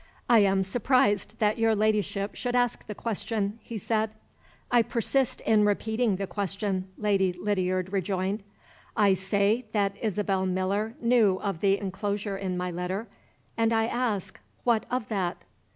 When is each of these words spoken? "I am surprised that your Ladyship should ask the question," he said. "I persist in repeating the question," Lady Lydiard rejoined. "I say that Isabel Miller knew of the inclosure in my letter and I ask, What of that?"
"I 0.27 0.39
am 0.39 0.63
surprised 0.63 1.37
that 1.37 1.59
your 1.59 1.75
Ladyship 1.75 2.33
should 2.33 2.55
ask 2.55 2.87
the 2.87 2.95
question," 2.95 3.59
he 3.63 3.77
said. 3.77 4.15
"I 4.71 4.81
persist 4.81 5.41
in 5.41 5.63
repeating 5.63 6.15
the 6.15 6.25
question," 6.25 6.87
Lady 6.97 7.31
Lydiard 7.33 7.93
rejoined. 7.93 8.41
"I 8.97 9.13
say 9.13 9.65
that 9.73 9.95
Isabel 10.01 10.47
Miller 10.47 10.95
knew 10.99 11.37
of 11.41 11.59
the 11.59 11.77
inclosure 11.77 12.35
in 12.35 12.57
my 12.57 12.71
letter 12.71 13.05
and 13.55 13.71
I 13.71 13.85
ask, 13.85 14.39
What 14.63 14.87
of 14.89 15.07
that?" 15.09 15.43